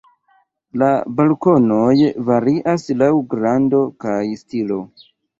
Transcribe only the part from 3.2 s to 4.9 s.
grando kaj stiloj.